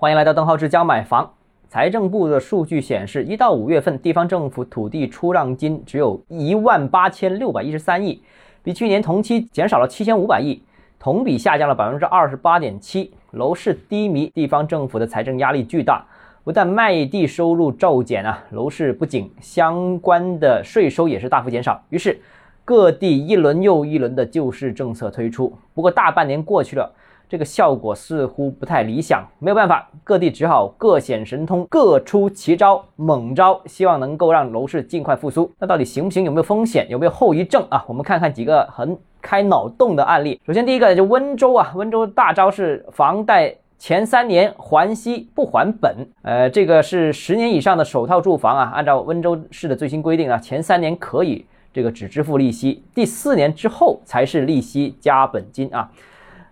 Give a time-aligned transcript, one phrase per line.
[0.00, 1.28] 欢迎来到邓浩志教买房。
[1.68, 8.22] 财政部的数据显示，一到五月份，地方政府土地出让金只有一万八千六百一十三亿，
[8.62, 10.62] 比去年同期减少了七千五百亿，
[11.00, 13.12] 同比下降了百分之二十八点七。
[13.32, 16.06] 楼市低迷，地方政府的财政压力巨大，
[16.44, 21.82] 不但卖地收入骤减啊，楼市不景，相关的税收也是大幅减少。
[21.88, 22.20] 于是，
[22.64, 25.52] 各地一轮又一轮的救市政策推出。
[25.74, 26.88] 不过，大半年过去了。
[27.28, 35.50] 这个效果似乎不太理想，没有办法，各地只好各显神通，各出奇招，猛招，希望能够让楼市尽快复苏。
[35.58, 36.24] 那到底行不行？
[36.24, 36.86] 有没有风险？
[36.88, 37.84] 有没有后遗症啊？
[37.86, 40.40] 我们看看几个很开脑洞的案例。
[40.46, 55.90] 首先，第一个就温州啊，温州大招是房贷前三年还息不还本，呃，这个是十年以上的首套住房啊，按照温州市的最新规定啊，前三年可以这个只支付利息，第四年之后才是利息加本金啊。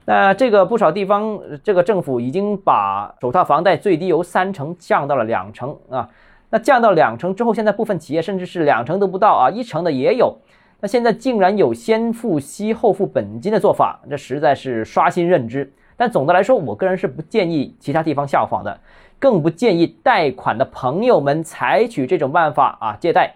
[0.09, 6.09] 那这个不少地方，这个政府已经把首套房贷最低由三成降到了两成啊。
[6.49, 10.37] 那降到两成之后，现在部分企业甚至是两成都不到啊，一成的也有。
[10.81, 15.73] 那现在竟然有先付息后付本金的做法，这实在是刷新认知。
[15.97, 18.79] 但总的来说，我个人是不建议其他地方效仿的，
[19.19, 23.35] 更不建议贷款的朋友们采取这种办法啊借贷。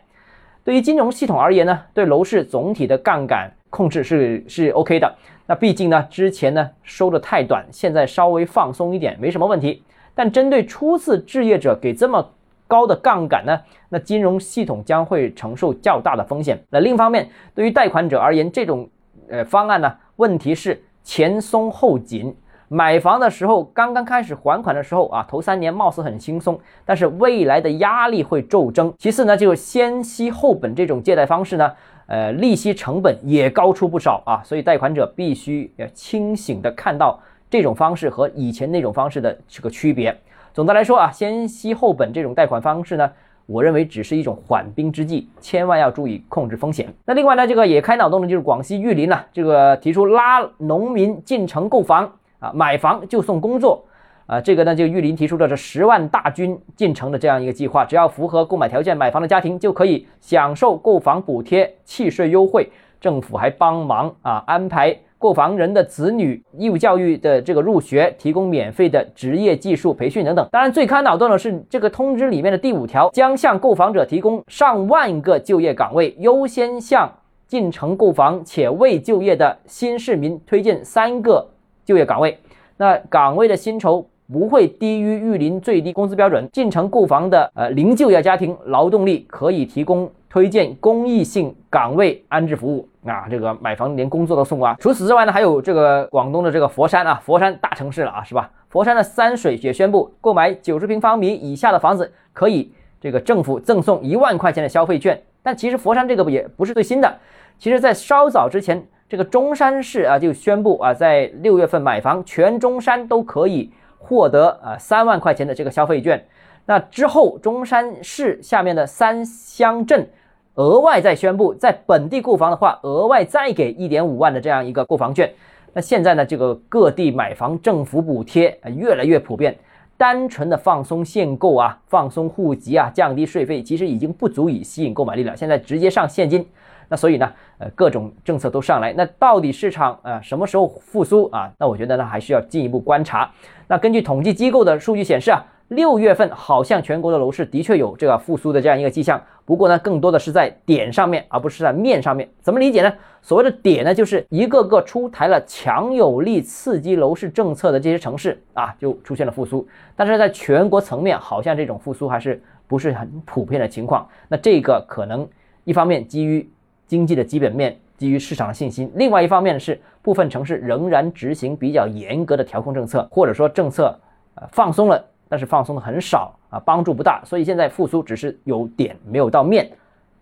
[0.63, 5.15] 对于金融系统而言呢，对楼市总体的杠杆控制是是 OK 的。
[5.47, 9.83] 那毕竟呢，之前呢收的太短，现在稍微放松一点没什么问题。
[10.15, 12.31] 但针对初次置业者给这么
[12.69, 16.63] 高的杠杆呢，那金融系统将会承受较大的风险。
[16.71, 18.89] 那另一方面，对于贷款者而言，这种
[19.29, 22.37] 呃方案呢，问题是前松后紧。
[22.73, 28.95] 买房的时候刚刚开始还款的时候啊，头三年貌似很轻松，但是未来的压力会骤增。
[28.97, 31.73] 其次呢，就是先息后本这种借贷方式呢。
[32.11, 37.17] 呃，利息成本也高出不少啊，所以贷款者必须要清醒的看到
[37.49, 40.13] 这种方式和以前那种方式的这个区别。
[40.53, 43.09] 总的来说啊，先息后本这种贷款方式呢，
[43.47, 46.93] 我认为只是一种缓兵之计，千万要注意控制风险。
[47.05, 53.85] 那另外呢，这个也开脑洞的就是广西玉林呢，这个提出拉农民进城购房啊，买房就送工作。
[54.31, 62.69] 啊，这个呢，就玉林提出了这十万大军进城的这样一个计划，只要符合购买条件买房的家庭就可以享受购房补贴、契税优惠，
[63.01, 70.49] 政府还帮忙啊安排购房人的子女义务教育的这个入学，提供免费的职业技术培训等等。
[70.53, 77.13] 当然，最开脑洞的是这个通知里面的第五条，将向购房者提供上万个就业岗位，优先向
[77.49, 81.45] 进城购房且未就业的新市民推荐三个
[81.85, 82.39] 就业岗位，
[82.77, 84.07] 那岗位的薪酬。
[84.33, 86.49] 不会低于玉林最低工资标准。
[86.53, 94.77] 进城购房的呃零就业家庭劳动力可以提供推荐公益性岗位安置服务啊，这个买房连工作都送啊。
[94.79, 98.51] 除此之外呢，还有这个广东的这个佛山啊，佛山大城市了啊，是吧？
[98.69, 102.71] 佛山的三水也宣布，购买九十平方米以下的房子可以
[103.01, 105.21] 这个政府赠送一万块钱的消费券。
[105.43, 107.13] 但其实佛山这个也不是最新的，
[107.59, 113.73] 其实在稍早之前，这个中山市啊就宣布啊，在六月份买房，全中山都可以。
[114.03, 116.27] 获得啊三万块钱的这个消费券，
[116.65, 120.09] 那之后中山市下面的三乡镇
[120.55, 125.31] 额外再宣布，在本地购房的话，额外再给一点五万的这样一个购房券。
[125.75, 129.57] 那现在呢，这个各地买房政府补贴啊越来越普遍，
[129.97, 135.37] 单纯的放松限购啊，放松户籍啊，降低税费，其实已经不足以吸引购买力了。
[135.37, 136.49] 现在直接上现金。
[136.91, 141.49] 那所以呢，呃，各种政策都上来，那到底市场啊什么时候复苏啊？
[141.57, 143.31] 那我觉得呢，还需要进一步观察。
[143.69, 152.29] 那根据统计机构的数据显示啊，六月份好像全国的楼市的确有这个复苏的这样一个迹象，不过呢，更多的是在点上面，而不是在面上面。
[152.41, 152.93] 怎么理解呢？
[153.23, 159.65] 所谓的点呢，就是一个个出台了强有力刺激楼市政策的这些城市啊，就出现了复苏。
[159.95, 164.09] 但是在全国层面，好像这种复苏还是不是很普遍的情况。
[164.27, 165.29] 那这个可能
[165.65, 166.51] 一方面基于
[166.91, 173.97] 经济的基本面基于市场的信心，另外一方面是部分城市仍然执行比较严格的调控政策，或者说政策
[174.35, 179.71] 呃放松了，但是放松的很少啊，帮助不大，所以现在复苏只是有点没有到面，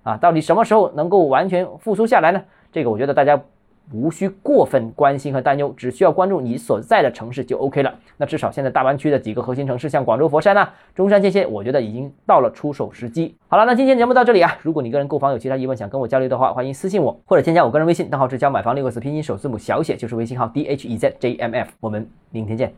[0.02, 2.42] 啊，到底什么时候能够完全复苏下来呢？
[2.70, 3.40] 这个我觉得大家。
[3.92, 7.94] 无需过分关心和担忧，只需要关注你所在的城市就 OK 了。
[8.16, 13.34] 那至少现在大湾区的几个核心城市，像广州、佛山呐、中山这些，我觉得已经到了出手时机。
[13.48, 14.56] 好了，那今天节目到这里啊。
[14.62, 21.70] 如果你个人购房有其他疑问，想跟我交流的话，欢迎私信我或者添加我个人微信，账号是加买房六个字拼音首字母小写就是微信号 d h e z j m f。
[21.80, 22.72] 我们明天见。